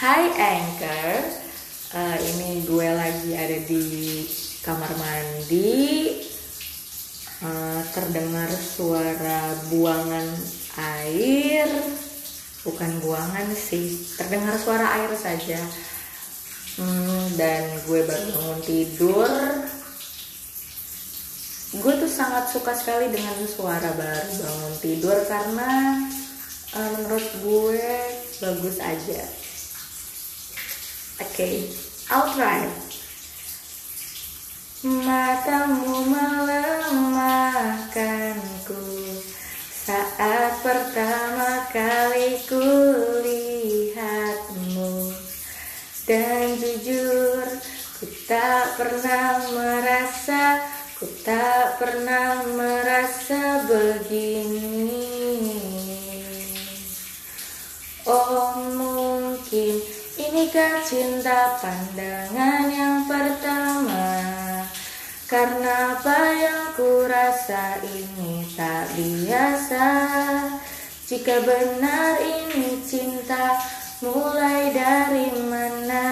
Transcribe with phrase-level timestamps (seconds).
[0.00, 1.12] Hai Anchor,
[1.92, 4.24] uh, ini gue lagi ada di
[4.64, 6.08] kamar mandi.
[7.44, 10.24] Uh, terdengar suara buangan
[11.04, 11.68] air,
[12.64, 15.60] bukan buangan sih, terdengar suara air saja.
[16.80, 19.28] Hmm, dan gue baru bangun tidur.
[21.76, 26.00] Gue tuh sangat suka sekali dengan suara baru bangun tidur karena
[26.72, 27.84] uh, menurut gue
[28.40, 29.39] bagus aja
[31.20, 31.68] okay,
[32.08, 32.64] I'll try.
[34.80, 38.80] Matamu melemahkanku
[39.68, 43.52] saat pertama kali kulihatmu.
[46.08, 47.44] Dan jujur
[48.00, 50.64] ku tak pernah merasa
[50.96, 54.59] ku tak pernah merasa begini
[60.84, 64.08] cinta pandangan yang pertama.
[65.30, 69.86] Karena apa yang ku rasa ini tak biasa?
[71.06, 73.58] Jika benar ini cinta
[74.02, 76.06] mulai dari mana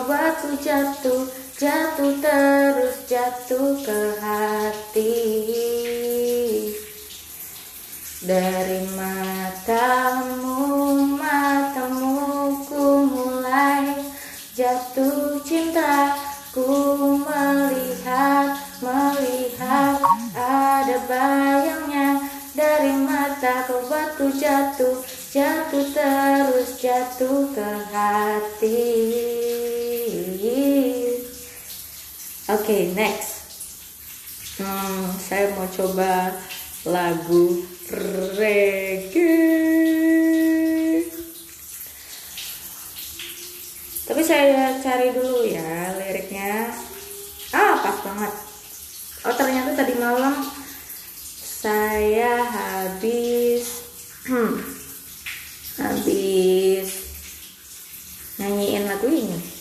[0.00, 1.28] Kau jatuh,
[1.60, 5.39] jatuh terus Jatuh ke hati
[32.50, 33.46] Oke okay, next.
[34.58, 36.34] Hmm, Saya mau coba
[36.82, 37.62] lagu
[37.94, 39.22] reggae.
[44.02, 46.74] Tapi saya cari dulu ya liriknya.
[47.54, 48.34] Ah pas banget.
[49.30, 50.42] Oh ternyata tadi malam
[51.62, 53.62] saya habis
[55.78, 56.88] habis
[58.42, 59.60] nyanyiin lagu ini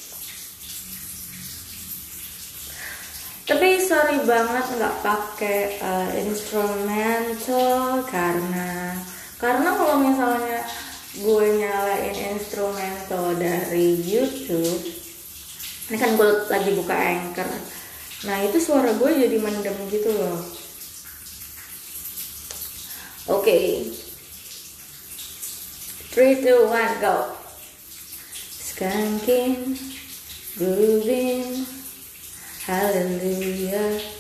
[3.50, 8.94] tapi sorry banget nggak pakai uh, instrumental karena
[9.41, 10.62] karena kalau misalnya
[11.17, 14.85] gue nyalain instrumental dari YouTube
[15.89, 17.50] ini kan gue lagi buka anchor
[18.29, 20.59] nah itu suara gue jadi mendem gitu loh
[23.29, 23.85] Okay.
[26.09, 27.38] Three, two, one, go.
[28.57, 29.78] Skanking,
[30.57, 31.62] grooving,
[32.66, 34.19] hallelujah.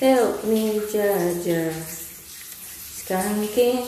[0.00, 1.72] Help me, Jaja.
[2.98, 3.86] Skanking,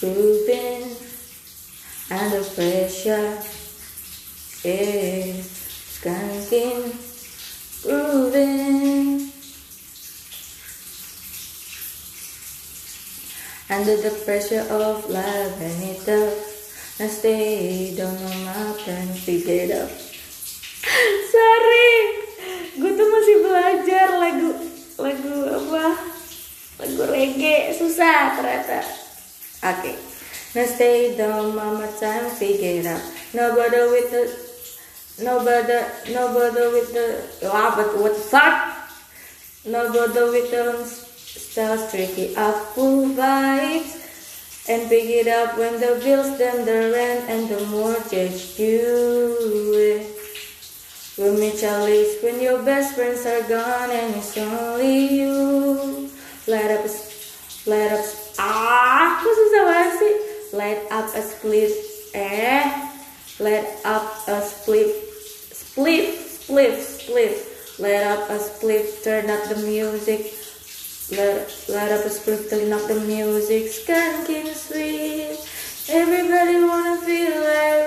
[0.00, 0.96] grooving,
[2.10, 3.42] under pressure,
[4.64, 5.34] yeah.
[5.98, 7.12] Skanking
[7.82, 9.32] grooving
[13.68, 16.34] under the pressure of life and it up
[17.00, 19.72] I stay don't know my plan figure it
[29.64, 29.96] oke okay.
[30.52, 33.00] Stay down, mama time, figure.
[33.32, 34.52] Nobody with the
[35.20, 35.76] Nobody,
[36.10, 38.74] nobody with the, ah, but what fuck?
[39.66, 44.00] Nobody with the stars tricky up full vibes
[44.70, 49.36] and pick it up when the bills, then the rent and the mortgage due.
[51.18, 56.10] With me, Charlie, when your best friends are gone and it's only you.
[56.46, 56.86] Light up,
[57.66, 58.04] light up,
[58.38, 59.22] ah,
[59.82, 60.14] banget sih?
[60.54, 61.72] Light up a split,
[62.14, 62.64] eh.
[63.40, 64.92] Let up a split,
[65.50, 67.34] split, split, split.
[67.80, 70.30] Let up a split, turn up the music.
[71.10, 73.72] Let, let up a split, turn up the music.
[73.72, 75.40] Skanking sweet.
[75.90, 77.82] Everybody wanna feel like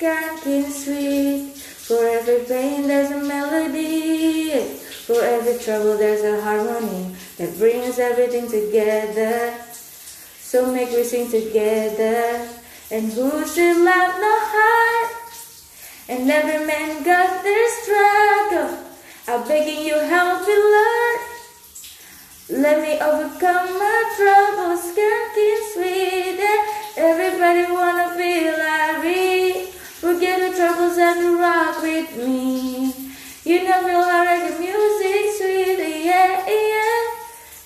[0.00, 1.52] Skanking sweet.
[1.52, 4.48] For every pain there's a melody.
[5.04, 9.52] For every trouble there's a harmony that brings everything together.
[10.40, 12.48] So make we sing together.
[12.90, 15.12] And who's should love no heart?
[16.08, 18.78] And every man got their struggle.
[19.28, 21.20] I'm begging you help me, Lord.
[22.48, 26.40] Let me overcome my troubles, skanking sweet.
[26.96, 28.99] Everybody wanna feel like
[31.18, 32.94] and rock with me.
[33.44, 37.00] You know feel like the music sweet, yeah, yeah.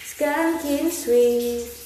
[0.01, 1.84] Skanking sweet.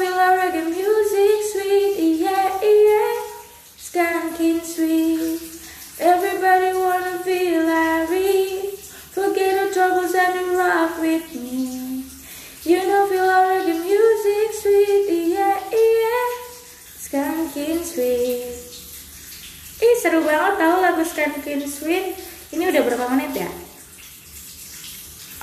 [0.00, 3.12] Like reggae music sweet, yeah, yeah.
[3.76, 5.36] Skanking sweet.
[6.00, 8.72] Everybody wanna feel Irene.
[9.12, 12.08] Forget the troubles and rock with me.
[12.64, 16.28] You know feel reggae music sweet, yeah, yeah.
[16.96, 18.56] Skanking sweet.
[19.84, 22.12] Ih seru banget tau lagu Skanking Sweet
[22.52, 23.48] Ini udah berapa menit ya?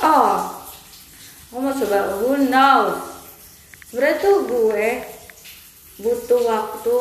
[0.05, 0.61] Oh
[1.49, 3.16] Aku mau coba Who knows
[3.87, 4.89] Sebenernya tuh gue
[6.03, 6.97] Butuh waktu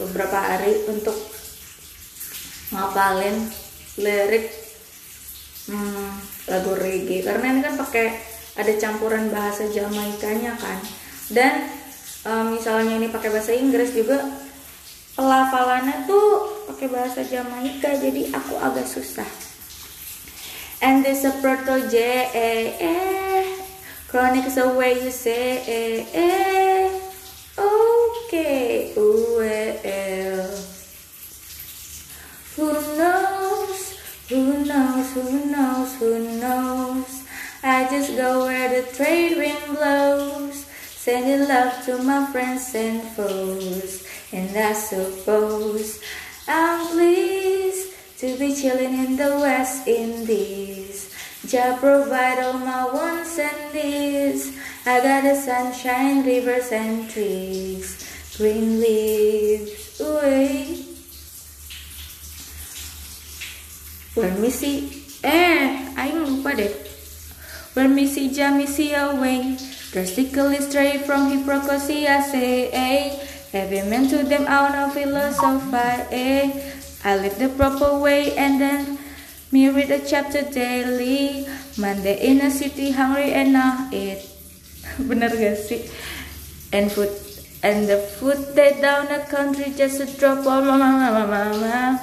[0.00, 1.16] Beberapa hari untuk
[2.72, 3.36] Ngapalin
[4.00, 4.46] Lirik
[5.70, 6.10] hmm,
[6.50, 8.06] Lagu reggae Karena ini kan pakai
[8.56, 10.78] Ada campuran bahasa Jamaikanya kan
[11.28, 11.54] Dan
[12.24, 14.46] eh, Misalnya ini pakai bahasa Inggris juga
[15.16, 16.28] pelafalannya tuh
[16.68, 19.26] pakai bahasa Jamaika jadi aku agak susah.
[20.84, 21.96] And this a proto J
[22.36, 23.35] A E
[24.08, 27.00] Chronixx is the way you say eh, eh.
[27.58, 30.50] Okay, well.
[32.54, 33.98] Who knows?
[34.28, 35.12] Who knows?
[35.12, 35.94] Who knows?
[35.96, 37.24] Who knows?
[37.64, 40.64] I just go where the trade wind blows,
[40.94, 44.06] sending love to my friends and foes.
[44.32, 46.00] And I suppose
[46.46, 51.15] I'm pleased to be chilling in the West Indies.
[51.46, 54.50] Jah provide all my wants and needs.
[54.84, 58.02] I got the sunshine, rivers and trees,
[58.36, 60.82] green leaves away.
[64.18, 64.90] When me see,
[65.22, 66.74] eh, aing lupa deh.
[67.74, 69.54] When me see Jah, me see away.
[69.92, 73.22] Drastically stray from hypocrisy, I say, eh.
[73.52, 75.78] Every man to them out of philosophy,
[76.10, 76.74] eh.
[77.06, 78.75] I live the proper way and then
[79.76, 81.46] read a chapter daily.
[81.76, 84.24] Monday in a city, hungry and not eat.
[85.04, 85.84] Bener gak sih?
[86.72, 87.12] And food
[87.60, 92.00] and the food they down a country just a drop of mama mama mama.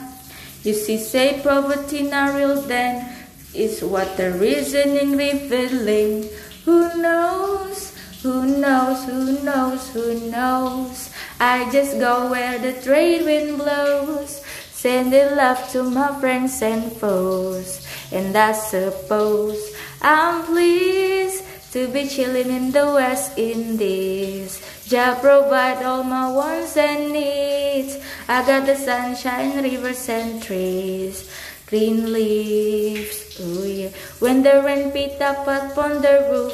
[0.62, 3.10] You see, say poverty not real then
[3.58, 6.30] is what the reasoning revealing.
[6.70, 7.98] Who knows?
[8.22, 9.04] Who knows?
[9.10, 9.90] Who knows?
[9.92, 11.10] Who knows?
[11.40, 14.43] I just go where the trade wind blows,
[14.84, 17.88] sending love to my friends and foes.
[18.12, 19.72] And I suppose
[20.02, 24.60] I'm pleased to be chilling in the West Indies.
[24.84, 27.96] Jah provide all my wants and needs.
[28.28, 31.32] I got the sunshine, rivers and trees,
[31.72, 33.40] green leaves.
[33.40, 33.96] Oh yeah.
[34.20, 36.52] When the rain beat up upon the roof,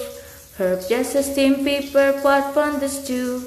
[0.61, 3.41] herb just a steam pepper pot on the stew.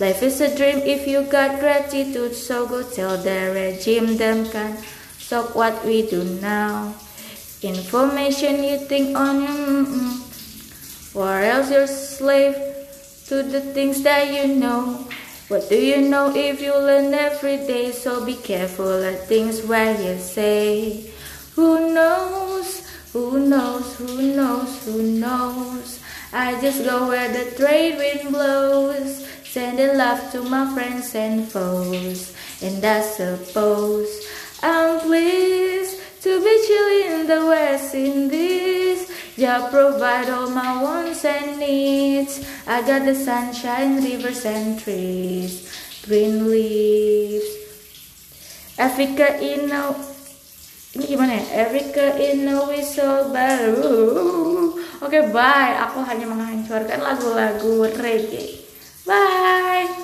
[0.00, 4.78] Life is a dream if you got gratitude, so go tell the regime them can
[5.18, 6.94] stop what we do now.
[7.60, 12.56] Information you think on your mm-mm, or else you're slave
[13.26, 15.06] to the things that you know.
[15.48, 17.92] What do you know if you learn every day?
[17.92, 21.12] So be careful at things where you say.
[21.56, 22.88] Who knows?
[23.12, 23.96] Who knows?
[23.96, 24.84] Who knows?
[24.86, 26.00] Who knows?
[26.32, 32.32] I just go where the trade wind blows, sending love to my friends and foes.
[32.62, 34.06] And I suppose
[34.62, 39.10] I'm pleased to be chilling in the West Indies.
[39.34, 42.46] Jah provide all my wants and needs.
[42.66, 45.66] I got the sunshine, rivers and trees,
[46.06, 47.50] green leaves.
[48.78, 49.98] Africa, you know,
[50.94, 58.59] ini gimana ya Erica in a whistle baru oke bye aku hanya menghancurkan lagu-lagu reggae
[59.10, 59.90] bye